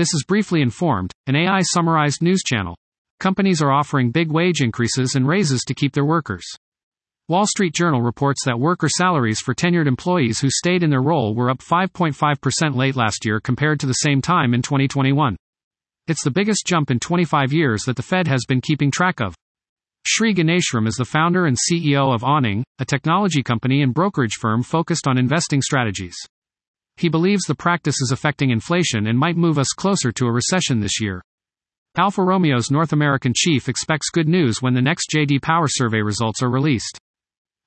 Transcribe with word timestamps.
This 0.00 0.14
is 0.14 0.24
Briefly 0.26 0.62
Informed, 0.62 1.12
an 1.26 1.36
AI 1.36 1.60
summarized 1.60 2.22
news 2.22 2.42
channel. 2.42 2.74
Companies 3.18 3.60
are 3.60 3.70
offering 3.70 4.10
big 4.10 4.32
wage 4.32 4.62
increases 4.62 5.14
and 5.14 5.28
raises 5.28 5.60
to 5.64 5.74
keep 5.74 5.92
their 5.92 6.06
workers. 6.06 6.46
Wall 7.28 7.44
Street 7.44 7.74
Journal 7.74 8.00
reports 8.00 8.42
that 8.46 8.58
worker 8.58 8.88
salaries 8.88 9.40
for 9.40 9.54
tenured 9.54 9.86
employees 9.86 10.40
who 10.40 10.48
stayed 10.48 10.82
in 10.82 10.88
their 10.88 11.02
role 11.02 11.34
were 11.34 11.50
up 11.50 11.58
5.5% 11.58 12.74
late 12.74 12.96
last 12.96 13.26
year 13.26 13.40
compared 13.40 13.78
to 13.80 13.86
the 13.86 13.92
same 13.92 14.22
time 14.22 14.54
in 14.54 14.62
2021. 14.62 15.36
It's 16.06 16.24
the 16.24 16.30
biggest 16.30 16.64
jump 16.64 16.90
in 16.90 16.98
25 16.98 17.52
years 17.52 17.82
that 17.82 17.96
the 17.96 18.02
Fed 18.02 18.26
has 18.26 18.46
been 18.48 18.62
keeping 18.62 18.90
track 18.90 19.20
of. 19.20 19.34
Sri 20.06 20.32
Ganeshram 20.32 20.88
is 20.88 20.94
the 20.94 21.04
founder 21.04 21.44
and 21.44 21.58
CEO 21.58 22.14
of 22.14 22.24
Awning, 22.24 22.64
a 22.78 22.86
technology 22.86 23.42
company 23.42 23.82
and 23.82 23.92
brokerage 23.92 24.36
firm 24.40 24.62
focused 24.62 25.06
on 25.06 25.18
investing 25.18 25.60
strategies. 25.60 26.16
He 27.00 27.08
believes 27.08 27.44
the 27.44 27.54
practice 27.54 28.02
is 28.02 28.12
affecting 28.12 28.50
inflation 28.50 29.06
and 29.06 29.18
might 29.18 29.38
move 29.38 29.58
us 29.58 29.68
closer 29.68 30.12
to 30.12 30.26
a 30.26 30.32
recession 30.32 30.80
this 30.80 31.00
year. 31.00 31.24
Alfa 31.96 32.22
Romeo's 32.22 32.70
North 32.70 32.92
American 32.92 33.32
chief 33.34 33.70
expects 33.70 34.10
good 34.10 34.28
news 34.28 34.60
when 34.60 34.74
the 34.74 34.82
next 34.82 35.08
JD 35.10 35.40
Power 35.40 35.66
survey 35.66 36.02
results 36.02 36.42
are 36.42 36.50
released. 36.50 36.98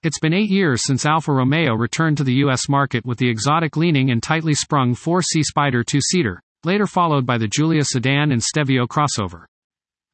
It's 0.03 0.19
been 0.19 0.35
eight 0.35 0.51
years 0.51 0.83
since 0.85 1.03
Alfa 1.03 1.33
Romeo 1.33 1.73
returned 1.73 2.17
to 2.17 2.23
the 2.23 2.35
U.S. 2.45 2.69
market 2.69 3.07
with 3.07 3.17
the 3.17 3.27
exotic 3.27 3.75
leaning 3.75 4.11
and 4.11 4.21
tightly 4.21 4.53
sprung 4.53 4.93
4C 4.93 5.41
Spider 5.41 5.83
two 5.83 5.99
seater, 5.99 6.39
later 6.63 6.85
followed 6.85 7.25
by 7.25 7.39
the 7.39 7.47
Giulia 7.47 7.85
sedan 7.85 8.31
and 8.31 8.43
Stelvio 8.43 8.85
crossover. 8.85 9.45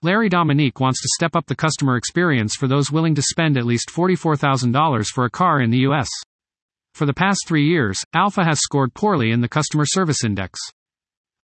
Larry 0.02 0.30
Dominique 0.30 0.80
wants 0.80 1.02
to 1.02 1.10
step 1.16 1.36
up 1.36 1.46
the 1.46 1.58
customer 1.58 1.98
experience 1.98 2.56
for 2.56 2.70
those 2.70 2.90
willing 2.90 3.16
to 3.16 3.22
spend 3.22 3.58
at 3.58 3.66
least 3.66 3.90
$44,000 3.90 5.08
for 5.08 5.26
a 5.26 5.30
car 5.30 5.60
in 5.60 5.72
the 5.72 5.80
U.S. 5.80 6.08
For 7.00 7.06
the 7.06 7.14
past 7.14 7.46
three 7.48 7.66
years, 7.66 7.98
Alfa 8.14 8.44
has 8.44 8.60
scored 8.60 8.94
poorly 8.94 9.32
in 9.32 9.40
the 9.40 9.48
Customer 9.48 9.86
Service 9.86 10.26
Index. 10.26 10.60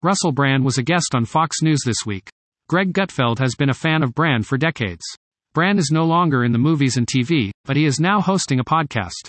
Russell 0.03 0.33
Brand 0.33 0.65
was 0.65 0.79
a 0.79 0.83
guest 0.83 1.15
on 1.15 1.27
Fox 1.27 1.63
News 1.63 1.79
this 1.87 2.05
week. 2.05 2.29
Greg 2.69 2.93
Gutfeld 2.93 3.39
has 3.39 3.55
been 3.55 3.71
a 3.71 3.73
fan 3.73 4.03
of 4.03 4.17
Brand 4.17 4.49
for 4.49 4.59
decades. 4.59 5.05
Brand 5.55 5.79
is 5.79 5.93
no 5.93 6.07
longer 6.07 6.43
in 6.43 6.51
the 6.51 6.59
movies 6.59 6.97
and 6.97 7.07
TV, 7.07 7.53
but 7.67 7.77
he 7.77 7.85
is 7.85 8.01
now 8.01 8.21
hosting 8.21 8.59
a 8.59 8.65
podcast. 8.65 9.29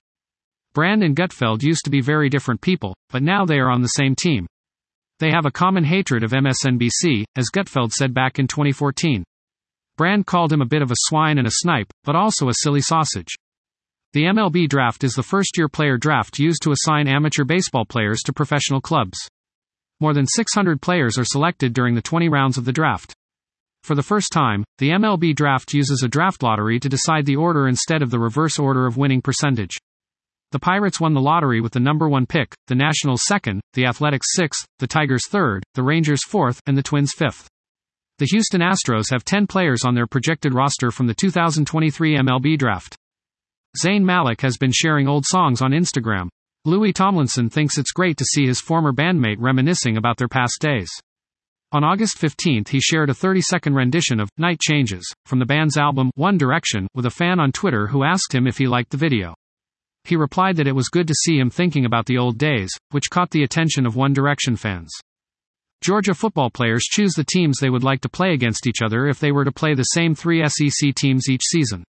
Brand 0.74 1.04
and 1.04 1.16
Gutfeld 1.16 1.62
used 1.62 1.84
to 1.84 1.92
be 1.92 2.02
very 2.02 2.28
different 2.28 2.60
people, 2.60 2.96
but 3.12 3.22
now 3.22 3.46
they 3.46 3.60
are 3.60 3.70
on 3.70 3.84
the 3.84 3.90
same 3.90 4.16
team. 4.16 4.48
They 5.20 5.30
have 5.30 5.46
a 5.46 5.52
common 5.52 5.84
hatred 5.84 6.24
of 6.24 6.32
MSNBC, 6.32 7.26
as 7.36 7.52
Gutfeld 7.56 7.92
said 7.92 8.16
back 8.16 8.40
in 8.40 8.48
2014. 8.48 9.24
Brand 9.96 10.26
called 10.26 10.52
him 10.52 10.64
a 10.64 10.66
bit 10.66 10.82
of 10.82 10.90
a 10.90 10.96
swine 10.98 11.38
and 11.38 11.46
a 11.46 11.52
snipe, 11.52 11.94
but 12.04 12.16
also 12.16 12.50
a 12.50 12.56
silly 12.64 12.82
sausage. 12.82 13.36
The 14.16 14.24
MLB 14.24 14.70
draft 14.70 15.04
is 15.04 15.12
the 15.12 15.24
first 15.24 15.58
year 15.58 15.68
player 15.68 15.98
draft 15.98 16.40
used 16.40 16.62
to 16.62 16.72
assign 16.72 17.10
amateur 17.10 17.44
baseball 17.44 17.84
players 17.84 18.22
to 18.22 18.32
professional 18.32 18.80
clubs. 18.80 19.18
More 20.00 20.14
than 20.14 20.26
600 20.26 20.82
players 20.82 21.18
are 21.18 21.26
selected 21.26 21.74
during 21.74 21.96
the 21.96 22.02
20 22.02 22.30
rounds 22.30 22.58
of 22.58 22.64
the 22.64 22.72
draft. 22.72 23.14
For 23.84 23.94
the 23.94 24.02
first 24.02 24.32
time, 24.32 24.64
the 24.78 24.92
MLB 24.92 25.36
draft 25.36 25.74
uses 25.74 26.02
a 26.02 26.08
draft 26.08 26.44
lottery 26.44 26.80
to 26.80 26.88
decide 26.88 27.26
the 27.26 27.36
order 27.36 27.68
instead 27.68 28.02
of 28.02 28.10
the 28.10 28.18
reverse 28.18 28.58
order 28.58 28.88
of 28.88 28.96
winning 28.96 29.22
percentage. 29.22 29.76
The 30.54 30.60
Pirates 30.60 31.02
won 31.02 31.14
the 31.14 31.20
lottery 31.20 31.60
with 31.60 31.74
the 31.74 31.82
number 31.82 32.08
one 32.08 32.26
pick, 32.26 32.56
the 32.68 32.76
Nationals 32.76 33.24
second, 33.26 33.60
the 33.74 33.86
Athletics 33.86 34.28
sixth, 34.30 34.66
the 34.80 34.88
Tigers 34.88 35.28
third, 35.28 35.62
the 35.74 35.84
Rangers 35.84 36.24
fourth, 36.26 36.62
and 36.68 36.78
the 36.78 36.84
Twins 36.84 37.12
fifth. 37.12 37.50
The 38.20 38.28
Houston 38.28 38.62
Astros 38.62 39.12
have 39.12 39.26
10 39.26 39.46
players 39.46 39.84
on 39.84 39.94
their 39.94 40.08
projected 40.08 40.54
roster 40.54 40.90
from 40.90 41.08
the 41.08 41.16
2023 41.16 42.16
MLB 42.16 42.58
draft. 42.58 42.96
Zayn 43.84 44.04
Malik 44.04 44.42
has 44.42 44.58
been 44.58 44.72
sharing 44.72 45.08
old 45.08 45.26
songs 45.26 45.62
on 45.62 45.72
Instagram. 45.72 46.30
Louis 46.64 46.94
Tomlinson 46.94 47.50
thinks 47.50 47.78
it's 47.78 47.92
great 47.92 48.16
to 48.18 48.26
see 48.26 48.48
his 48.48 48.62
former 48.62 48.94
bandmate 48.94 49.38
reminiscing 49.40 49.98
about 49.98 50.18
their 50.18 50.30
past 50.30 50.60
days. 50.62 50.90
On 51.74 51.84
August 51.84 52.18
15, 52.18 52.64
he 52.70 52.80
shared 52.80 53.10
a 53.10 53.14
30 53.14 53.42
second 53.42 53.74
rendition 53.74 54.22
of 54.22 54.30
Night 54.38 54.62
Changes 54.62 55.12
from 55.26 55.40
the 55.40 55.46
band's 55.46 55.78
album 55.78 56.10
One 56.16 56.38
Direction 56.38 56.88
with 56.96 57.06
a 57.06 57.12
fan 57.12 57.40
on 57.40 57.52
Twitter 57.52 57.88
who 57.88 58.06
asked 58.06 58.34
him 58.34 58.48
if 58.48 58.58
he 58.58 58.66
liked 58.66 58.92
the 58.92 58.98
video. 58.98 59.34
He 60.06 60.16
replied 60.16 60.56
that 60.56 60.68
it 60.68 60.76
was 60.76 60.88
good 60.88 61.08
to 61.08 61.16
see 61.26 61.38
him 61.38 61.50
thinking 61.50 61.86
about 61.86 62.06
the 62.06 62.18
old 62.18 62.38
days, 62.38 62.70
which 62.92 63.10
caught 63.10 63.32
the 63.32 63.44
attention 63.44 63.86
of 63.86 63.96
One 63.98 64.14
Direction 64.14 64.56
fans. 64.56 64.92
Georgia 65.82 66.14
football 66.14 66.50
players 66.50 66.84
choose 66.84 67.14
the 67.14 67.26
teams 67.26 67.58
they 67.58 67.70
would 67.70 67.84
like 67.84 68.02
to 68.02 68.10
play 68.10 68.34
against 68.34 68.68
each 68.68 68.82
other 68.82 69.08
if 69.08 69.20
they 69.20 69.32
were 69.32 69.44
to 69.44 69.52
play 69.52 69.74
the 69.74 69.84
same 69.84 70.16
three 70.16 70.48
SEC 70.48 70.96
teams 70.96 71.28
each 71.30 71.44
season. 71.44 71.84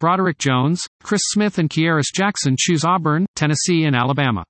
Broderick 0.00 0.38
Jones, 0.38 0.86
Chris 1.02 1.22
Smith, 1.26 1.58
and 1.58 1.68
Kearis 1.68 2.14
Jackson 2.14 2.54
choose 2.58 2.84
Auburn, 2.84 3.26
Tennessee, 3.34 3.84
and 3.84 3.96
Alabama. 3.96 4.44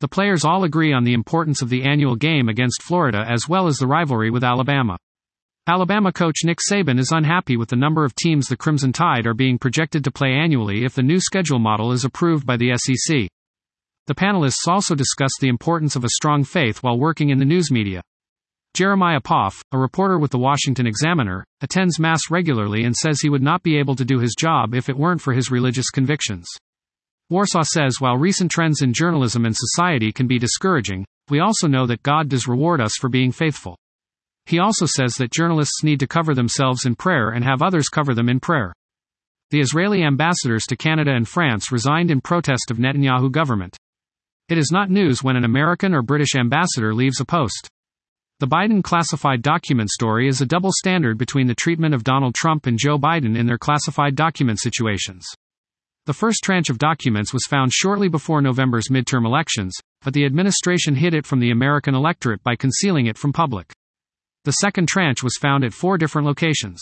The 0.00 0.08
players 0.08 0.44
all 0.44 0.64
agree 0.64 0.92
on 0.92 1.04
the 1.04 1.14
importance 1.14 1.62
of 1.62 1.68
the 1.68 1.84
annual 1.84 2.16
game 2.16 2.48
against 2.48 2.82
Florida 2.82 3.24
as 3.28 3.48
well 3.48 3.68
as 3.68 3.76
the 3.78 3.86
rivalry 3.86 4.30
with 4.30 4.42
Alabama. 4.42 4.96
Alabama 5.68 6.10
coach 6.10 6.38
Nick 6.42 6.58
Saban 6.58 6.98
is 6.98 7.12
unhappy 7.12 7.56
with 7.56 7.68
the 7.68 7.76
number 7.76 8.04
of 8.04 8.16
teams 8.16 8.48
the 8.48 8.56
Crimson 8.56 8.92
Tide 8.92 9.28
are 9.28 9.34
being 9.34 9.58
projected 9.58 10.02
to 10.02 10.10
play 10.10 10.32
annually 10.32 10.84
if 10.84 10.96
the 10.96 11.02
new 11.02 11.20
schedule 11.20 11.60
model 11.60 11.92
is 11.92 12.04
approved 12.04 12.44
by 12.44 12.56
the 12.56 12.76
SEC. 12.76 13.28
The 14.08 14.14
panelists 14.16 14.66
also 14.66 14.96
discuss 14.96 15.30
the 15.40 15.46
importance 15.46 15.94
of 15.94 16.02
a 16.02 16.08
strong 16.08 16.42
faith 16.42 16.82
while 16.82 16.98
working 16.98 17.30
in 17.30 17.38
the 17.38 17.44
news 17.44 17.70
media. 17.70 18.02
Jeremiah 18.74 19.20
Poff, 19.20 19.62
a 19.72 19.78
reporter 19.78 20.18
with 20.18 20.30
the 20.30 20.38
Washington 20.38 20.86
Examiner, 20.86 21.44
attends 21.60 22.00
Mass 22.00 22.30
regularly 22.30 22.84
and 22.84 22.96
says 22.96 23.20
he 23.20 23.28
would 23.28 23.42
not 23.42 23.62
be 23.62 23.76
able 23.78 23.94
to 23.96 24.04
do 24.04 24.18
his 24.18 24.34
job 24.34 24.74
if 24.74 24.88
it 24.88 24.96
weren't 24.96 25.20
for 25.20 25.34
his 25.34 25.50
religious 25.50 25.90
convictions. 25.90 26.46
Warsaw 27.28 27.64
says 27.64 28.00
while 28.00 28.16
recent 28.16 28.50
trends 28.50 28.80
in 28.80 28.94
journalism 28.94 29.44
and 29.44 29.54
society 29.54 30.10
can 30.10 30.26
be 30.26 30.38
discouraging, 30.38 31.04
we 31.28 31.38
also 31.38 31.68
know 31.68 31.86
that 31.86 32.02
God 32.02 32.30
does 32.30 32.48
reward 32.48 32.80
us 32.80 32.92
for 32.98 33.10
being 33.10 33.30
faithful. 33.30 33.76
He 34.46 34.58
also 34.58 34.86
says 34.86 35.16
that 35.16 35.32
journalists 35.32 35.84
need 35.84 36.00
to 36.00 36.06
cover 36.06 36.34
themselves 36.34 36.86
in 36.86 36.96
prayer 36.96 37.28
and 37.28 37.44
have 37.44 37.60
others 37.60 37.90
cover 37.90 38.14
them 38.14 38.30
in 38.30 38.40
prayer. 38.40 38.72
The 39.50 39.60
Israeli 39.60 40.02
ambassadors 40.02 40.64
to 40.70 40.78
Canada 40.78 41.12
and 41.12 41.28
France 41.28 41.70
resigned 41.70 42.10
in 42.10 42.22
protest 42.22 42.70
of 42.70 42.78
Netanyahu 42.78 43.30
government. 43.30 43.76
It 44.48 44.56
is 44.56 44.70
not 44.72 44.88
news 44.88 45.22
when 45.22 45.36
an 45.36 45.44
American 45.44 45.92
or 45.92 46.00
British 46.00 46.34
ambassador 46.36 46.94
leaves 46.94 47.20
a 47.20 47.26
post. 47.26 47.68
The 48.42 48.48
Biden 48.48 48.82
classified 48.82 49.40
document 49.40 49.88
story 49.90 50.26
is 50.26 50.40
a 50.40 50.46
double 50.46 50.72
standard 50.72 51.16
between 51.16 51.46
the 51.46 51.54
treatment 51.54 51.94
of 51.94 52.02
Donald 52.02 52.34
Trump 52.34 52.66
and 52.66 52.76
Joe 52.76 52.98
Biden 52.98 53.38
in 53.38 53.46
their 53.46 53.56
classified 53.56 54.16
document 54.16 54.58
situations. 54.58 55.24
The 56.06 56.12
first 56.12 56.42
tranche 56.42 56.68
of 56.68 56.76
documents 56.76 57.32
was 57.32 57.46
found 57.48 57.72
shortly 57.72 58.08
before 58.08 58.42
November's 58.42 58.88
midterm 58.88 59.24
elections, 59.26 59.72
but 60.00 60.12
the 60.12 60.24
administration 60.24 60.96
hid 60.96 61.14
it 61.14 61.24
from 61.24 61.38
the 61.38 61.52
American 61.52 61.94
electorate 61.94 62.42
by 62.42 62.56
concealing 62.56 63.06
it 63.06 63.16
from 63.16 63.32
public. 63.32 63.72
The 64.44 64.54
second 64.54 64.88
tranche 64.88 65.22
was 65.22 65.38
found 65.40 65.62
at 65.62 65.72
four 65.72 65.96
different 65.96 66.26
locations. 66.26 66.80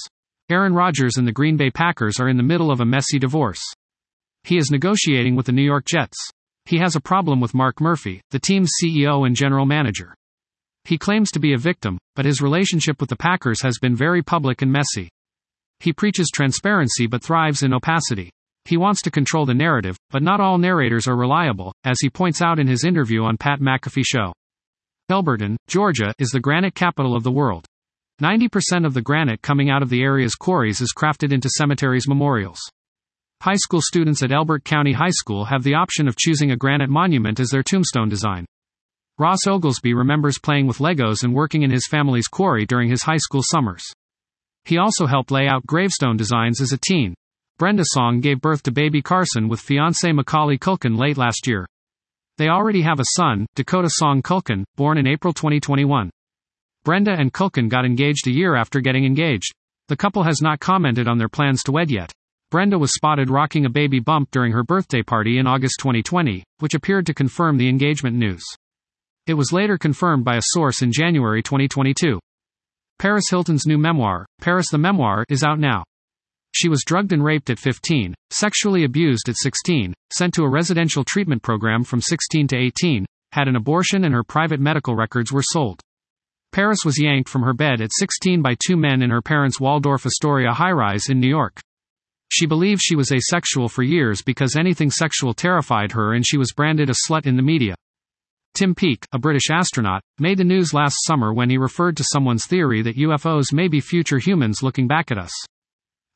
Aaron 0.48 0.72
Rodgers 0.72 1.18
and 1.18 1.28
the 1.28 1.30
Green 1.30 1.58
Bay 1.58 1.70
Packers 1.70 2.18
are 2.18 2.30
in 2.30 2.38
the 2.38 2.42
middle 2.42 2.70
of 2.70 2.80
a 2.80 2.86
messy 2.86 3.18
divorce. 3.18 3.60
He 4.44 4.56
is 4.56 4.70
negotiating 4.70 5.36
with 5.36 5.44
the 5.44 5.52
New 5.52 5.60
York 5.60 5.84
Jets. 5.84 6.16
He 6.64 6.78
has 6.78 6.96
a 6.96 7.02
problem 7.02 7.38
with 7.38 7.52
Mark 7.52 7.82
Murphy, 7.82 8.22
the 8.30 8.38
team's 8.38 8.70
CEO 8.82 9.26
and 9.26 9.36
general 9.36 9.66
manager. 9.66 10.14
He 10.84 10.98
claims 10.98 11.30
to 11.32 11.40
be 11.40 11.52
a 11.52 11.58
victim, 11.58 11.98
but 12.16 12.24
his 12.24 12.40
relationship 12.40 13.00
with 13.00 13.10
the 13.10 13.16
Packers 13.16 13.62
has 13.62 13.78
been 13.78 13.94
very 13.94 14.22
public 14.22 14.62
and 14.62 14.72
messy. 14.72 15.08
He 15.80 15.92
preaches 15.92 16.30
transparency 16.32 17.06
but 17.06 17.22
thrives 17.22 17.62
in 17.62 17.72
opacity. 17.72 18.30
He 18.66 18.76
wants 18.76 19.02
to 19.02 19.10
control 19.10 19.46
the 19.46 19.54
narrative, 19.54 19.96
but 20.10 20.22
not 20.22 20.40
all 20.40 20.58
narrators 20.58 21.08
are 21.08 21.16
reliable, 21.16 21.72
as 21.84 21.96
he 22.00 22.10
points 22.10 22.42
out 22.42 22.58
in 22.58 22.66
his 22.66 22.84
interview 22.84 23.22
on 23.24 23.38
Pat 23.38 23.60
McAfee 23.60 24.04
Show. 24.06 24.32
Elberton, 25.10 25.56
Georgia, 25.66 26.12
is 26.18 26.28
the 26.28 26.40
granite 26.40 26.74
capital 26.74 27.16
of 27.16 27.24
the 27.24 27.32
world. 27.32 27.66
90% 28.22 28.84
of 28.84 28.94
the 28.94 29.02
granite 29.02 29.40
coming 29.42 29.70
out 29.70 29.82
of 29.82 29.88
the 29.88 30.02
area's 30.02 30.34
quarries 30.34 30.80
is 30.80 30.92
crafted 30.96 31.32
into 31.32 31.48
cemeteries' 31.48 32.06
memorials. 32.06 32.60
High 33.42 33.56
school 33.56 33.80
students 33.80 34.22
at 34.22 34.32
Elbert 34.32 34.64
County 34.64 34.92
High 34.92 35.10
School 35.10 35.46
have 35.46 35.62
the 35.62 35.74
option 35.74 36.06
of 36.06 36.16
choosing 36.16 36.50
a 36.50 36.56
granite 36.56 36.90
monument 36.90 37.40
as 37.40 37.48
their 37.48 37.62
tombstone 37.62 38.10
design. 38.10 38.44
Ross 39.20 39.46
Oglesby 39.46 39.92
remembers 39.92 40.38
playing 40.38 40.66
with 40.66 40.78
Legos 40.78 41.24
and 41.24 41.34
working 41.34 41.60
in 41.60 41.70
his 41.70 41.86
family's 41.86 42.26
quarry 42.26 42.64
during 42.64 42.88
his 42.88 43.02
high 43.02 43.18
school 43.18 43.42
summers. 43.44 43.84
He 44.64 44.78
also 44.78 45.04
helped 45.04 45.30
lay 45.30 45.46
out 45.46 45.66
gravestone 45.66 46.16
designs 46.16 46.58
as 46.62 46.72
a 46.72 46.78
teen. 46.78 47.12
Brenda 47.58 47.82
Song 47.84 48.20
gave 48.20 48.40
birth 48.40 48.62
to 48.62 48.72
baby 48.72 49.02
Carson 49.02 49.46
with 49.46 49.60
fiancé 49.60 50.14
Macaulay 50.14 50.56
Culkin 50.56 50.96
late 50.96 51.18
last 51.18 51.46
year. 51.46 51.66
They 52.38 52.48
already 52.48 52.80
have 52.80 52.98
a 52.98 53.04
son, 53.14 53.44
Dakota 53.54 53.90
Song 53.90 54.22
Culkin, 54.22 54.64
born 54.76 54.96
in 54.96 55.06
April 55.06 55.34
2021. 55.34 56.08
Brenda 56.86 57.12
and 57.12 57.30
Culkin 57.30 57.68
got 57.68 57.84
engaged 57.84 58.26
a 58.26 58.32
year 58.32 58.54
after 58.56 58.80
getting 58.80 59.04
engaged. 59.04 59.52
The 59.88 59.98
couple 59.98 60.22
has 60.22 60.40
not 60.40 60.60
commented 60.60 61.08
on 61.08 61.18
their 61.18 61.28
plans 61.28 61.62
to 61.64 61.72
wed 61.72 61.90
yet. 61.90 62.10
Brenda 62.50 62.78
was 62.78 62.94
spotted 62.94 63.28
rocking 63.28 63.66
a 63.66 63.70
baby 63.70 64.00
bump 64.00 64.30
during 64.30 64.52
her 64.52 64.64
birthday 64.64 65.02
party 65.02 65.36
in 65.36 65.46
August 65.46 65.74
2020, 65.80 66.42
which 66.60 66.72
appeared 66.72 67.04
to 67.04 67.12
confirm 67.12 67.58
the 67.58 67.68
engagement 67.68 68.16
news. 68.16 68.42
It 69.30 69.36
was 69.36 69.52
later 69.52 69.78
confirmed 69.78 70.24
by 70.24 70.38
a 70.38 70.42
source 70.42 70.82
in 70.82 70.90
January 70.90 71.40
2022. 71.40 72.18
Paris 72.98 73.26
Hilton's 73.30 73.64
new 73.64 73.78
memoir, 73.78 74.26
Paris 74.40 74.66
the 74.72 74.76
Memoir, 74.76 75.24
is 75.28 75.44
out 75.44 75.60
now. 75.60 75.84
She 76.50 76.68
was 76.68 76.82
drugged 76.84 77.12
and 77.12 77.22
raped 77.22 77.48
at 77.48 77.60
15, 77.60 78.12
sexually 78.30 78.82
abused 78.82 79.28
at 79.28 79.36
16, 79.36 79.94
sent 80.12 80.34
to 80.34 80.42
a 80.42 80.50
residential 80.50 81.04
treatment 81.04 81.44
program 81.44 81.84
from 81.84 82.00
16 82.00 82.48
to 82.48 82.56
18, 82.56 83.06
had 83.30 83.46
an 83.46 83.54
abortion 83.54 84.04
and 84.04 84.12
her 84.12 84.24
private 84.24 84.58
medical 84.58 84.96
records 84.96 85.30
were 85.30 85.44
sold. 85.44 85.78
Paris 86.50 86.80
was 86.84 87.00
yanked 87.00 87.28
from 87.28 87.42
her 87.42 87.54
bed 87.54 87.80
at 87.80 87.94
16 87.96 88.42
by 88.42 88.56
two 88.66 88.76
men 88.76 89.00
in 89.00 89.10
her 89.10 89.22
parents' 89.22 89.60
Waldorf 89.60 90.06
Astoria 90.06 90.52
high 90.52 90.72
rise 90.72 91.08
in 91.08 91.20
New 91.20 91.30
York. 91.30 91.60
She 92.32 92.46
believed 92.46 92.82
she 92.82 92.96
was 92.96 93.12
asexual 93.12 93.68
for 93.68 93.84
years 93.84 94.22
because 94.22 94.56
anything 94.56 94.90
sexual 94.90 95.34
terrified 95.34 95.92
her 95.92 96.14
and 96.14 96.26
she 96.26 96.36
was 96.36 96.52
branded 96.52 96.90
a 96.90 96.94
slut 97.08 97.26
in 97.26 97.36
the 97.36 97.42
media. 97.42 97.76
Tim 98.54 98.74
Peake, 98.74 99.06
a 99.12 99.18
British 99.18 99.50
astronaut, 99.50 100.02
made 100.18 100.38
the 100.38 100.44
news 100.44 100.74
last 100.74 100.96
summer 101.06 101.32
when 101.32 101.48
he 101.48 101.56
referred 101.56 101.96
to 101.96 102.04
someone's 102.12 102.46
theory 102.46 102.82
that 102.82 102.96
UFOs 102.96 103.52
may 103.52 103.68
be 103.68 103.80
future 103.80 104.18
humans 104.18 104.62
looking 104.62 104.86
back 104.86 105.10
at 105.10 105.18
us. 105.18 105.32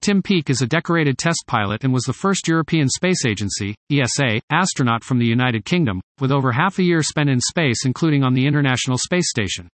Tim 0.03 0.23
Peake 0.23 0.51
is 0.51 0.61
a 0.61 0.67
decorated 0.67 1.17
test 1.17 1.45
pilot 1.47 1.85
and 1.85 1.93
was 1.93 2.05
the 2.05 2.13
first 2.13 2.47
European 2.47 2.89
Space 2.91 3.25
Agency, 3.25 3.75
ESA, 3.91 4.41
astronaut 4.51 5.03
from 5.03 5.19
the 5.19 5.27
United 5.27 5.65
Kingdom, 5.65 6.01
with 6.21 6.31
over 6.31 6.53
half 6.53 6.79
a 6.79 6.83
year 6.83 7.03
spent 7.03 7.31
in 7.31 7.41
space 7.41 7.87
including 7.87 8.23
on 8.23 8.35
the 8.35 8.47
International 8.47 8.99
Space 8.99 9.31
Station. 9.31 9.67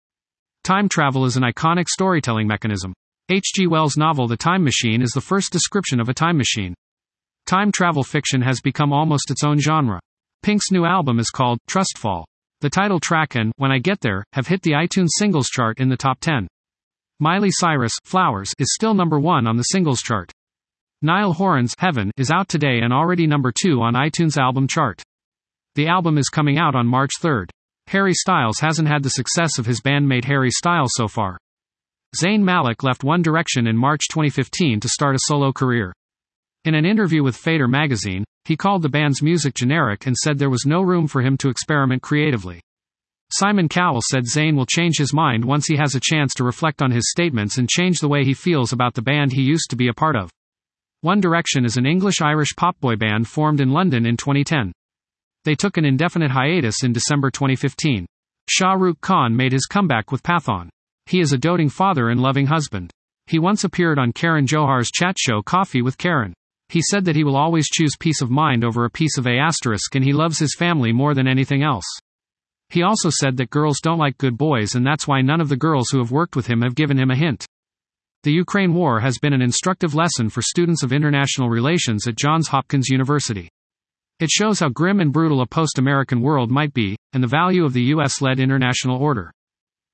Time 0.64 0.88
travel 0.88 1.24
is 1.24 1.38
an 1.38 1.44
iconic 1.44 1.88
storytelling 1.88 2.46
mechanism. 2.46 2.92
H.G. 3.30 3.68
Wells' 3.68 3.96
novel 3.96 4.28
The 4.28 4.36
Time 4.36 4.62
Machine 4.62 5.00
is 5.00 5.12
the 5.12 5.22
first 5.22 5.50
description 5.50 6.00
of 6.00 6.10
a 6.10 6.14
time 6.14 6.36
machine. 6.36 6.74
Time 7.46 7.72
travel 7.72 8.04
fiction 8.04 8.42
has 8.42 8.60
become 8.60 8.92
almost 8.92 9.30
its 9.30 9.44
own 9.44 9.58
genre. 9.58 10.00
Pink's 10.42 10.70
new 10.70 10.84
album 10.84 11.18
is 11.18 11.30
called 11.30 11.58
Trustfall. 11.70 12.24
The 12.60 12.68
title 12.68 12.98
track 12.98 13.36
and 13.36 13.52
When 13.56 13.70
I 13.70 13.78
Get 13.78 14.00
There 14.00 14.24
have 14.32 14.48
hit 14.48 14.62
the 14.62 14.72
iTunes 14.72 15.10
singles 15.16 15.46
chart 15.46 15.78
in 15.78 15.88
the 15.88 15.96
top 15.96 16.18
10. 16.18 16.48
Miley 17.20 17.52
Cyrus, 17.52 17.92
Flowers, 18.04 18.50
is 18.58 18.74
still 18.74 18.94
number 18.94 19.20
1 19.20 19.46
on 19.46 19.56
the 19.56 19.62
singles 19.62 20.00
chart. 20.00 20.32
Niall 21.00 21.34
Horan's 21.34 21.72
Heaven 21.78 22.10
is 22.16 22.32
out 22.32 22.48
today 22.48 22.80
and 22.82 22.92
already 22.92 23.28
number 23.28 23.52
2 23.52 23.80
on 23.80 23.94
iTunes 23.94 24.36
album 24.36 24.66
chart. 24.66 25.00
The 25.76 25.86
album 25.86 26.18
is 26.18 26.30
coming 26.30 26.58
out 26.58 26.74
on 26.74 26.88
March 26.88 27.12
3rd. 27.22 27.50
Harry 27.86 28.12
Styles 28.12 28.58
hasn't 28.58 28.88
had 28.88 29.04
the 29.04 29.10
success 29.10 29.60
of 29.60 29.66
his 29.66 29.80
bandmate 29.80 30.24
Harry 30.24 30.50
Styles 30.50 30.90
so 30.94 31.06
far. 31.06 31.38
Zayn 32.20 32.42
Malik 32.42 32.82
left 32.82 33.04
One 33.04 33.22
Direction 33.22 33.68
in 33.68 33.76
March 33.76 34.08
2015 34.10 34.80
to 34.80 34.88
start 34.88 35.14
a 35.14 35.20
solo 35.28 35.52
career. 35.52 35.92
In 36.68 36.74
an 36.74 36.84
interview 36.84 37.22
with 37.22 37.34
Fader 37.34 37.66
magazine, 37.66 38.24
he 38.44 38.54
called 38.54 38.82
the 38.82 38.90
band's 38.90 39.22
music 39.22 39.54
generic 39.54 40.06
and 40.06 40.14
said 40.14 40.36
there 40.36 40.50
was 40.50 40.66
no 40.66 40.82
room 40.82 41.06
for 41.06 41.22
him 41.22 41.38
to 41.38 41.48
experiment 41.48 42.02
creatively. 42.02 42.60
Simon 43.32 43.70
Cowell 43.70 44.02
said 44.02 44.24
Zayn 44.24 44.54
will 44.54 44.66
change 44.66 44.98
his 44.98 45.14
mind 45.14 45.46
once 45.46 45.66
he 45.66 45.78
has 45.78 45.94
a 45.94 46.00
chance 46.00 46.34
to 46.34 46.44
reflect 46.44 46.82
on 46.82 46.90
his 46.90 47.08
statements 47.08 47.56
and 47.56 47.70
change 47.70 48.00
the 48.00 48.08
way 48.08 48.22
he 48.22 48.34
feels 48.34 48.74
about 48.74 48.92
the 48.92 49.00
band 49.00 49.32
he 49.32 49.40
used 49.40 49.70
to 49.70 49.76
be 49.76 49.88
a 49.88 49.94
part 49.94 50.14
of. 50.14 50.30
One 51.00 51.22
Direction 51.22 51.64
is 51.64 51.78
an 51.78 51.86
English 51.86 52.20
Irish 52.20 52.54
pop 52.54 52.78
boy 52.80 52.96
band 52.96 53.28
formed 53.28 53.62
in 53.62 53.70
London 53.70 54.04
in 54.04 54.18
2010. 54.18 54.70
They 55.44 55.54
took 55.54 55.78
an 55.78 55.86
indefinite 55.86 56.32
hiatus 56.32 56.84
in 56.84 56.92
December 56.92 57.30
2015. 57.30 58.04
Shah 58.50 58.74
Rukh 58.74 59.00
Khan 59.00 59.34
made 59.34 59.52
his 59.52 59.64
comeback 59.64 60.12
with 60.12 60.22
Pathaan. 60.22 60.68
He 61.06 61.20
is 61.20 61.32
a 61.32 61.38
doting 61.38 61.70
father 61.70 62.10
and 62.10 62.20
loving 62.20 62.48
husband. 62.48 62.90
He 63.26 63.38
once 63.38 63.64
appeared 63.64 63.98
on 63.98 64.12
Karan 64.12 64.46
Johar's 64.46 64.90
chat 64.90 65.16
show 65.18 65.40
Coffee 65.40 65.80
with 65.80 65.96
Karan. 65.96 66.34
He 66.68 66.82
said 66.82 67.04
that 67.06 67.16
he 67.16 67.24
will 67.24 67.36
always 67.36 67.68
choose 67.68 67.96
peace 67.98 68.20
of 68.20 68.30
mind 68.30 68.62
over 68.62 68.84
a 68.84 68.90
piece 68.90 69.16
of 69.16 69.26
A 69.26 69.38
asterisk 69.38 69.94
and 69.94 70.04
he 70.04 70.12
loves 70.12 70.38
his 70.38 70.54
family 70.54 70.92
more 70.92 71.14
than 71.14 71.26
anything 71.26 71.62
else. 71.62 71.86
He 72.68 72.82
also 72.82 73.08
said 73.08 73.38
that 73.38 73.48
girls 73.48 73.80
don't 73.80 73.98
like 73.98 74.18
good 74.18 74.36
boys 74.36 74.74
and 74.74 74.86
that's 74.86 75.08
why 75.08 75.22
none 75.22 75.40
of 75.40 75.48
the 75.48 75.56
girls 75.56 75.88
who 75.90 75.98
have 75.98 76.12
worked 76.12 76.36
with 76.36 76.46
him 76.46 76.60
have 76.60 76.74
given 76.74 76.98
him 76.98 77.10
a 77.10 77.16
hint. 77.16 77.46
The 78.24 78.32
Ukraine 78.32 78.74
war 78.74 79.00
has 79.00 79.16
been 79.18 79.32
an 79.32 79.40
instructive 79.40 79.94
lesson 79.94 80.28
for 80.28 80.42
students 80.42 80.82
of 80.82 80.92
international 80.92 81.48
relations 81.48 82.06
at 82.06 82.18
Johns 82.18 82.48
Hopkins 82.48 82.88
University. 82.88 83.48
It 84.20 84.28
shows 84.28 84.60
how 84.60 84.68
grim 84.68 85.00
and 85.00 85.12
brutal 85.12 85.40
a 85.40 85.46
post 85.46 85.78
American 85.78 86.20
world 86.20 86.50
might 86.50 86.74
be, 86.74 86.96
and 87.12 87.22
the 87.22 87.28
value 87.28 87.64
of 87.64 87.72
the 87.72 87.84
U.S. 87.94 88.20
led 88.20 88.40
international 88.40 88.98
order. 88.98 89.32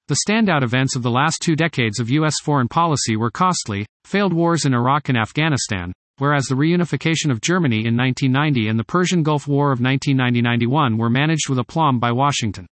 The 0.09 0.21
standout 0.27 0.63
events 0.63 0.97
of 0.97 1.03
the 1.03 1.11
last 1.11 1.43
two 1.43 1.55
decades 1.55 2.01
of 2.01 2.11
U.S. 2.11 2.35
foreign 2.43 2.69
policy 2.69 3.17
were 3.17 3.31
costly, 3.31 3.87
failed 4.05 4.33
wars 4.33 4.65
in 4.65 4.75
Iraq 4.75 5.11
and 5.11 5.19
Afghanistan, 5.19 5.93
whereas 6.19 6.47
the 6.47 6.55
reunification 6.55 7.31
of 7.31 7.41
Germany 7.41 7.87
in 7.87 7.97
1990 7.97 8.69
and 8.69 8.79
the 8.79 8.85
Persian 8.85 9.23
Gulf 9.23 9.49
War 9.49 9.73
of 9.73 9.81
1990-91 9.81 10.99
were 10.99 11.11
managed 11.11 11.49
with 11.49 11.59
aplomb 11.59 11.99
by 11.99 12.13
Washington. 12.13 12.67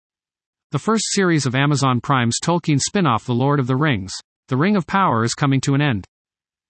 The 0.73 0.79
first 0.79 1.05
series 1.09 1.47
of 1.47 1.55
Amazon 1.55 2.01
Prime's 2.01 2.39
Tolkien 2.43 2.79
spin-off 2.79 3.25
The 3.25 3.35
Lord 3.35 3.59
of 3.59 3.67
the 3.67 3.77
Rings, 3.77 4.13
The 4.49 4.57
Ring 4.57 4.77
of 4.77 4.87
Power 4.87 5.25
is 5.25 5.35
coming 5.35 5.61
to 5.63 5.75
an 5.75 5.83
end. 5.83 6.05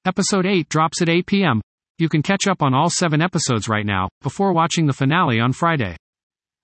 Episode 0.07 0.47
8 0.47 0.69
drops 0.69 1.03
at 1.03 1.09
8 1.09 1.27
p.m. 1.27 1.61
You 1.99 2.09
can 2.09 2.23
catch 2.23 2.47
up 2.47 2.63
on 2.63 2.73
all 2.73 2.89
seven 2.89 3.21
episodes 3.21 3.69
right 3.69 3.85
now, 3.85 4.09
before 4.23 4.55
watching 4.55 4.87
the 4.87 4.95
finale 4.95 5.39
on 5.39 5.53
Friday. 5.53 5.97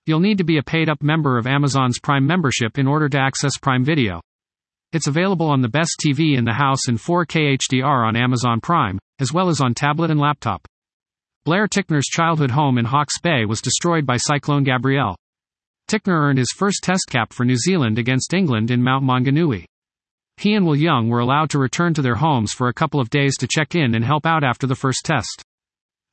You'll 0.07 0.19
need 0.19 0.39
to 0.39 0.43
be 0.43 0.57
a 0.57 0.63
paid 0.63 0.89
up 0.89 1.03
member 1.03 1.37
of 1.37 1.45
Amazon's 1.45 1.99
Prime 1.99 2.25
membership 2.25 2.79
in 2.79 2.87
order 2.87 3.07
to 3.09 3.19
access 3.19 3.57
Prime 3.61 3.83
Video. 3.83 4.21
It's 4.97 5.05
available 5.05 5.51
on 5.51 5.61
the 5.61 5.69
best 5.69 6.01
TV 6.03 6.35
in 6.35 6.43
the 6.43 6.53
house 6.53 6.87
in 6.87 6.97
4K 6.97 7.55
HDR 7.59 8.07
on 8.07 8.15
Amazon 8.15 8.59
Prime, 8.59 8.97
as 9.19 9.31
well 9.31 9.47
as 9.47 9.61
on 9.61 9.75
tablet 9.75 10.09
and 10.09 10.19
laptop. 10.19 10.67
Blair 11.45 11.67
Tickner's 11.67 12.07
childhood 12.07 12.49
home 12.49 12.79
in 12.79 12.85
Hawke's 12.85 13.19
Bay 13.21 13.45
was 13.45 13.61
destroyed 13.61 14.07
by 14.07 14.17
Cyclone 14.17 14.63
Gabrielle. 14.63 15.15
Tickner 15.87 16.19
earned 16.19 16.39
his 16.39 16.51
first 16.51 16.79
test 16.81 17.05
cap 17.11 17.31
for 17.31 17.45
New 17.45 17.57
Zealand 17.57 17.99
against 17.99 18.33
England 18.33 18.71
in 18.71 18.81
Mount 18.81 19.05
Maunganui. 19.05 19.65
He 20.37 20.55
and 20.55 20.65
Will 20.65 20.75
Young 20.75 21.09
were 21.09 21.19
allowed 21.19 21.51
to 21.51 21.59
return 21.59 21.93
to 21.93 22.01
their 22.01 22.15
homes 22.15 22.51
for 22.51 22.67
a 22.67 22.73
couple 22.73 22.99
of 22.99 23.11
days 23.11 23.37
to 23.37 23.47
check 23.47 23.75
in 23.75 23.93
and 23.93 24.03
help 24.03 24.25
out 24.25 24.43
after 24.43 24.65
the 24.65 24.73
first 24.73 25.01
test. 25.05 25.43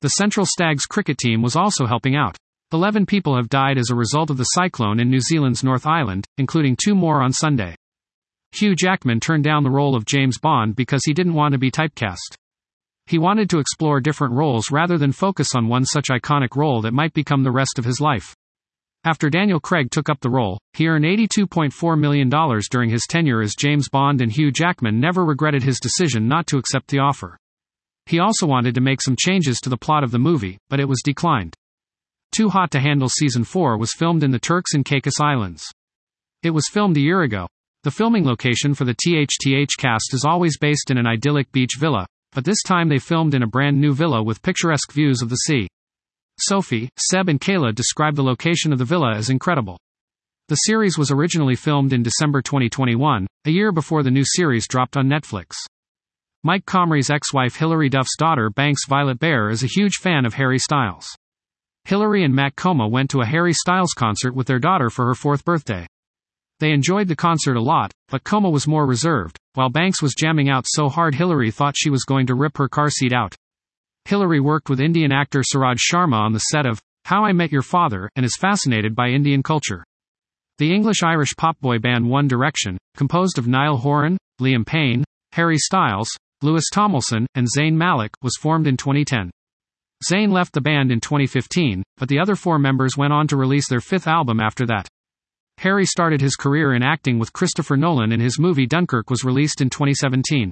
The 0.03 0.11
Central 0.11 0.45
Stags 0.45 0.85
cricket 0.85 1.17
team 1.17 1.41
was 1.41 1.57
also 1.57 1.87
helping 1.87 2.17
out. 2.17 2.37
Eleven 2.71 3.07
people 3.07 3.35
have 3.35 3.49
died 3.49 3.79
as 3.79 3.89
a 3.89 3.97
result 3.97 4.29
of 4.29 4.37
the 4.37 4.45
cyclone 4.45 5.01
in 5.01 5.09
New 5.09 5.21
Zealand's 5.21 5.65
North 5.65 5.87
Island, 5.87 6.27
including 6.37 6.77
two 6.77 6.95
more 6.95 7.23
on 7.23 7.33
Sunday. 7.33 7.77
Hugh 8.55 8.77
Jackman 8.77 9.19
turned 9.19 9.43
down 9.43 9.65
the 9.65 9.71
role 9.71 9.97
of 9.97 10.05
James 10.05 10.39
Bond 10.39 10.77
because 10.77 11.01
he 11.05 11.13
didn't 11.13 11.35
want 11.35 11.53
to 11.53 11.59
be 11.59 11.73
typecast. 11.73 12.37
He 13.07 13.19
wanted 13.19 13.51
to 13.51 13.59
explore 13.59 14.01
different 14.01 14.35
roles 14.35 14.71
rather 14.71 14.97
than 14.97 15.11
focus 15.11 15.57
on 15.57 15.67
one 15.67 15.85
such 15.85 16.07
iconic 16.09 16.55
role 16.55 16.81
that 16.83 16.95
might 16.95 17.13
become 17.15 17.43
the 17.43 17.51
rest 17.51 17.81
of 17.81 17.85
his 17.85 18.01
life. 18.01 18.33
After 19.03 19.29
Daniel 19.29 19.59
Craig 19.59 19.91
took 19.91 20.09
up 20.09 20.21
the 20.21 20.31
role, 20.31 20.59
he 20.73 20.87
earned 20.87 21.05
$82.4 21.05 21.99
million 21.99 22.31
during 22.71 22.91
his 22.91 23.03
tenure 23.09 23.43
as 23.43 23.57
James 23.57 23.89
Bond, 23.89 24.23
and 24.23 24.31
Hugh 24.31 24.53
Jackman 24.53 25.01
never 25.01 25.25
regretted 25.25 25.65
his 25.65 25.81
decision 25.81 26.29
not 26.29 26.47
to 26.47 26.57
accept 26.57 26.89
the 26.89 27.01
offer. 27.01 27.37
He 28.07 28.21
also 28.21 28.47
wanted 28.47 28.77
to 28.77 28.81
make 28.81 29.03
some 29.03 29.17
changes 29.19 29.59
to 29.61 29.69
the 29.69 29.77
plot 29.77 30.05
of 30.05 30.13
the 30.13 30.19
movie, 30.19 30.59
but 30.71 30.79
it 30.79 30.89
was 30.89 31.03
declined. 31.05 31.55
Too 32.31 32.51
Hot 32.51 32.71
to 32.71 32.81
Handle 32.81 33.09
Season 33.09 33.43
4 33.43 33.77
was 33.79 33.93
filmed 33.93 34.23
in 34.23 34.31
the 34.31 34.39
Turks 34.39 34.75
and 34.75 34.85
Caicos 34.85 35.21
Islands. 35.21 35.65
It 36.45 36.51
was 36.51 36.69
filmed 36.73 36.97
a 36.97 37.01
year 37.01 37.23
ago. 37.23 37.49
The 37.85 37.91
filming 37.91 38.25
location 38.25 38.73
for 38.73 38.87
the 38.87 38.95
THTH 38.95 39.77
cast 39.77 40.15
is 40.15 40.25
always 40.25 40.57
based 40.57 40.91
in 40.91 40.97
an 40.97 41.07
idyllic 41.07 41.53
beach 41.53 41.73
villa, 41.79 42.07
but 42.33 42.43
this 42.43 42.63
time 42.63 42.89
they 42.89 42.99
filmed 42.99 43.35
in 43.35 43.43
a 43.43 43.47
brand 43.47 43.79
new 43.79 43.93
villa 43.93 44.23
with 44.23 44.41
picturesque 44.41 44.91
views 44.91 45.21
of 45.21 45.29
the 45.29 45.37
sea. 45.37 45.69
Sophie, 46.41 46.89
Seb, 46.99 47.29
and 47.29 47.39
Kayla 47.39 47.75
describe 47.75 48.17
the 48.17 48.23
location 48.23 48.73
of 48.73 48.79
the 48.79 48.87
villa 48.87 49.15
as 49.15 49.29
incredible. 49.29 49.79
The 50.49 50.55
series 50.55 50.97
was 50.97 51.11
originally 51.11 51.57
filmed 51.57 51.93
in 51.93 52.03
December 52.03 52.41
2021, 52.41 53.27
a 53.45 53.51
year 53.51 53.71
before 53.71 54.03
the 54.03 54.11
new 54.11 54.25
series 54.25 54.67
dropped 54.67 54.97
on 54.97 55.07
Netflix. 55.07 55.53
Mike 56.43 56.65
Comrie's 56.65 57.11
ex 57.11 57.35
wife 57.35 57.57
Hilary 57.57 57.91
Duff's 57.91 58.17
daughter 58.17 58.49
Banks 58.49 58.87
Violet 58.89 59.19
Bair 59.19 59.51
is 59.51 59.63
a 59.63 59.67
huge 59.67 59.97
fan 59.97 60.25
of 60.25 60.33
Harry 60.33 60.59
Styles. 60.59 61.07
Hilary 61.85 62.25
and 62.25 62.35
Matt 62.35 62.57
Koma 62.57 62.89
went 62.89 63.11
to 63.11 63.21
a 63.21 63.27
Harry 63.27 63.53
Styles 63.53 63.93
concert 63.93 64.35
with 64.35 64.47
their 64.47 64.59
daughter 64.59 64.89
for 64.89 65.05
her 65.05 65.15
fourth 65.15 65.45
birthday. 65.45 65.87
They 66.65 66.73
enjoyed 66.73 67.09
the 67.09 67.15
concert 67.15 67.59
a 67.59 67.61
lot, 67.61 67.93
but 68.09 68.25
Koma 68.25 68.49
was 68.49 68.67
more 68.67 68.87
reserved, 68.87 69.37
while 69.53 69.69
Banks 69.69 70.01
was 70.01 70.15
jamming 70.15 70.49
out 70.49 70.65
so 70.67 70.89
hard 70.89 71.15
Hilary 71.15 71.51
thought 71.51 71.75
she 71.77 71.91
was 71.91 72.05
going 72.05 72.27
to 72.29 72.35
rip 72.35 72.57
her 72.57 72.71
car 72.71 72.89
seat 72.89 73.13
out. 73.13 73.35
Hilary 74.07 74.41
worked 74.41 74.71
with 74.71 74.81
Indian 74.81 75.13
actor 75.13 75.43
Suraj 75.43 75.77
Sharma 75.79 76.17
on 76.17 76.33
the 76.33 76.39
set 76.39 76.65
of 76.65 76.81
How 77.05 77.23
I 77.23 77.33
Met 77.33 77.53
Your 77.53 77.61
Father 77.61 78.09
and 78.17 78.25
is 78.25 78.39
fascinated 78.41 78.95
by 78.95 79.09
Indian 79.09 79.43
culture. 79.43 79.85
The 80.57 80.75
English-Irish 80.75 81.37
pop 81.37 81.61
boy 81.61 81.81
band 81.81 82.09
One 82.09 82.29
Direction, 82.29 82.79
composed 82.97 83.37
of 83.37 83.47
Niall 83.47 83.77
Horan, 83.77 84.17
Liam 84.41 84.65
Payne, 84.65 85.05
Harry 85.33 85.59
Styles, 85.59 86.09
Louis 86.41 86.65
Tomlinson, 86.73 87.27
and 87.35 87.47
Zayn 87.47 87.75
Malik, 87.75 88.13
was 88.23 88.39
formed 88.41 88.67
in 88.67 88.79
2010. 88.79 89.31
Zayn 90.11 90.33
left 90.33 90.55
the 90.55 90.63
band 90.63 90.91
in 90.91 91.01
2015, 91.01 91.83
but 91.99 92.09
the 92.09 92.19
other 92.19 92.37
four 92.37 92.59
members 92.59 92.97
went 92.97 93.13
on 93.13 93.27
to 93.27 93.37
release 93.37 93.69
their 93.69 93.83
fifth 93.83 94.07
album 94.07 94.41
after 94.41 94.65
that. 94.65 94.89
Harry 95.59 95.87
started 95.87 96.21
his 96.21 96.37
career 96.37 96.75
in 96.75 96.83
acting 96.83 97.19
with 97.19 97.33
Christopher 97.33 97.77
Nolan 97.77 98.13
and 98.13 98.21
his 98.21 98.39
movie 98.39 98.67
Dunkirk 98.67 99.11
was 99.11 99.25
released 99.25 99.61
in 99.61 99.71
2017. 99.71 100.51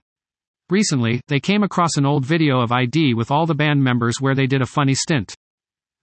Recently, 0.71 1.21
they 1.29 1.41
came 1.41 1.63
across 1.63 1.97
an 1.97 2.07
old 2.07 2.25
video 2.25 2.61
of 2.61 2.73
ID 2.73 3.15
with 3.15 3.31
all 3.31 3.45
the 3.45 3.55
band 3.55 3.83
members 3.83 4.21
where 4.21 4.35
they 4.35 4.47
did 4.47 4.63
a 4.63 4.67
funny 4.67 4.95
stint. 4.95 5.35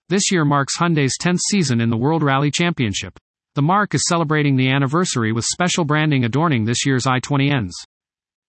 This 0.08 0.30
year 0.30 0.44
marks 0.44 0.76
Hyundai's 0.76 1.16
10th 1.20 1.40
season 1.50 1.80
in 1.80 1.90
the 1.90 1.96
World 1.96 2.22
Rally 2.22 2.50
Championship. 2.50 3.18
The 3.54 3.62
marque 3.62 3.94
is 3.94 4.04
celebrating 4.08 4.56
the 4.56 4.70
anniversary 4.70 5.32
with 5.32 5.44
special 5.44 5.84
branding 5.84 6.24
adorning 6.24 6.64
this 6.64 6.86
year's 6.86 7.04
i20Ns. 7.04 7.72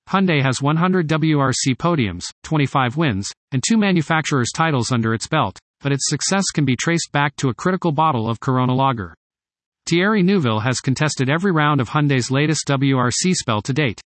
Hyundai 0.10 0.44
has 0.44 0.62
100 0.62 1.08
WRC 1.08 1.76
podiums, 1.78 2.26
25 2.44 2.98
wins, 2.98 3.32
and 3.52 3.64
two 3.68 3.78
manufacturers' 3.78 4.52
titles 4.54 4.92
under 4.92 5.14
its 5.14 5.28
belt, 5.28 5.58
but 5.82 5.92
its 5.92 6.10
success 6.10 6.46
can 6.54 6.66
be 6.66 6.76
traced 6.76 7.12
back 7.12 7.36
to 7.38 7.50
a 7.50 7.54
critical 7.54 7.92
bottle 7.92 8.30
of 8.30 8.40
Corona 8.40 8.74
Lager. 8.74 9.16
Thierry 9.92 10.24
Neuville 10.24 10.62
has 10.62 10.80
contested 10.80 11.30
every 11.30 11.52
round 11.52 11.82
of 11.82 11.90
Hyundai's 11.90 12.32
latest 12.32 12.66
WRC 12.70 13.34
spell 13.34 13.62
to 13.64 13.74
date. 13.74 14.00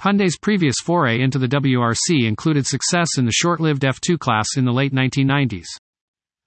Hyundai's 0.00 0.38
previous 0.38 0.76
foray 0.80 1.20
into 1.20 1.40
the 1.40 1.48
WRC 1.48 2.22
included 2.24 2.64
success 2.64 3.18
in 3.18 3.24
the 3.24 3.32
short 3.32 3.58
lived 3.58 3.82
F2 3.82 4.16
class 4.16 4.46
in 4.56 4.64
the 4.64 4.70
late 4.70 4.94
1990s. 4.94 5.66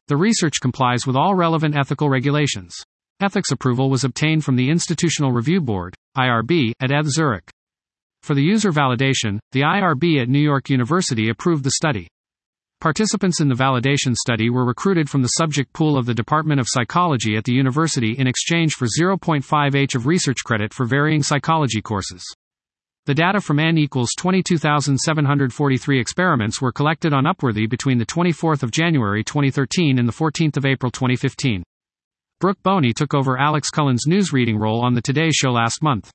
The 0.07 0.15
research 0.15 0.61
complies 0.61 1.05
with 1.05 1.17
all 1.17 1.35
relevant 1.35 1.75
ethical 1.75 2.09
regulations. 2.09 2.73
Ethics 3.19 3.51
approval 3.51 3.89
was 3.89 4.05
obtained 4.05 4.45
from 4.45 4.55
the 4.55 4.69
Institutional 4.69 5.33
Review 5.33 5.59
Board, 5.59 5.93
IRB, 6.17 6.71
at 6.79 6.91
ETH 6.91 7.09
Zurich. 7.09 7.51
For 8.23 8.35
the 8.35 8.41
user 8.41 8.71
validation, 8.71 9.39
the 9.51 9.63
IRB 9.63 10.21
at 10.21 10.29
New 10.29 10.39
York 10.39 10.69
University 10.69 11.27
approved 11.27 11.65
the 11.65 11.71
study. 11.71 12.07
Participants 12.81 13.39
in 13.39 13.47
the 13.47 13.53
validation 13.53 14.15
study 14.15 14.49
were 14.49 14.65
recruited 14.65 15.07
from 15.07 15.21
the 15.21 15.35
subject 15.37 15.71
pool 15.71 15.95
of 15.95 16.07
the 16.07 16.15
Department 16.15 16.59
of 16.59 16.65
Psychology 16.67 17.37
at 17.37 17.43
the 17.43 17.53
university 17.53 18.13
in 18.17 18.25
exchange 18.25 18.73
for 18.73 18.87
0.5h 18.87 19.93
of 19.93 20.07
research 20.07 20.43
credit 20.43 20.73
for 20.73 20.87
varying 20.87 21.21
psychology 21.21 21.79
courses. 21.79 22.25
The 23.05 23.13
data 23.13 23.39
from 23.39 23.59
n 23.59 23.77
equals 23.77 24.09
22,743 24.17 25.99
experiments 25.99 26.59
were 26.59 26.71
collected 26.71 27.13
on 27.13 27.25
Upworthy 27.25 27.69
between 27.69 27.99
the 27.99 28.05
24th 28.07 28.63
of 28.63 28.71
January 28.71 29.23
2013 29.23 29.99
and 29.99 30.07
the 30.07 30.13
14th 30.13 30.57
of 30.57 30.65
April 30.65 30.91
2015. 30.91 31.61
Brooke 32.39 32.63
Boney 32.63 32.93
took 32.93 33.13
over 33.13 33.37
Alex 33.37 33.69
Cullen's 33.69 34.07
news 34.07 34.33
reading 34.33 34.57
role 34.57 34.83
on 34.83 34.95
the 34.95 35.03
Today 35.03 35.29
Show 35.29 35.51
last 35.51 35.83
month. 35.83 36.09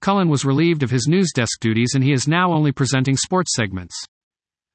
Cullen 0.00 0.28
was 0.28 0.44
relieved 0.44 0.84
of 0.84 0.92
his 0.92 1.08
news 1.08 1.32
desk 1.34 1.58
duties 1.58 1.94
and 1.96 2.04
he 2.04 2.12
is 2.12 2.28
now 2.28 2.52
only 2.52 2.70
presenting 2.70 3.16
sports 3.16 3.56
segments. 3.56 4.06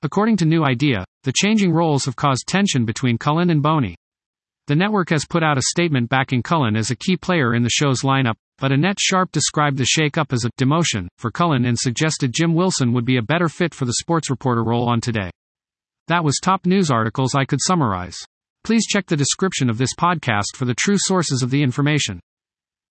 According 0.06 0.36
to 0.38 0.46
New 0.46 0.66
Idea, 0.66 1.06
the 1.24 1.32
changing 1.34 1.72
roles 1.72 2.04
have 2.04 2.18
caused 2.18 2.46
tension 2.46 2.84
between 2.84 3.18
Cullen 3.18 3.50
and 3.50 3.64
Boney. 3.64 3.96
The 4.68 4.76
network 4.76 5.10
has 5.12 5.24
put 5.24 5.44
out 5.44 5.58
a 5.58 5.70
statement 5.70 6.10
backing 6.10 6.44
Cullen 6.44 6.76
as 6.76 6.92
a 6.92 6.96
key 6.98 7.16
player 7.16 7.56
in 7.56 7.64
the 7.64 7.70
show's 7.70 8.02
lineup, 8.02 8.36
but 8.58 8.74
Annette 8.74 9.00
Sharp 9.00 9.32
described 9.32 9.78
the 9.78 9.86
shake-up 9.86 10.34
as 10.34 10.44
a 10.44 10.52
demotion 10.62 11.08
for 11.18 11.32
Cullen 11.32 11.64
and 11.64 11.80
suggested 11.80 12.34
Jim 12.34 12.54
Wilson 12.54 12.92
would 12.92 13.06
be 13.06 13.16
a 13.16 13.22
better 13.22 13.48
fit 13.48 13.74
for 13.74 13.86
the 13.86 13.94
sports 13.94 14.30
reporter 14.30 14.66
role 14.66 14.90
on 14.90 15.00
Today. 15.00 15.30
That 16.10 16.26
was 16.26 16.38
top 16.44 16.66
news 16.66 16.92
articles 16.92 17.34
I 17.34 17.46
could 17.46 17.60
summarize. 17.62 18.18
Please 18.66 18.86
check 18.86 19.06
the 19.06 19.16
description 19.16 19.70
of 19.70 19.78
this 19.78 19.96
podcast 19.98 20.58
for 20.58 20.66
the 20.66 20.76
true 20.76 20.98
sources 20.98 21.42
of 21.44 21.50
the 21.50 21.64
information. 21.64 22.20